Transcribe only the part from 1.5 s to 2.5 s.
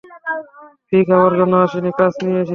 আসিনি, কাজ নিয়ে এসেছি।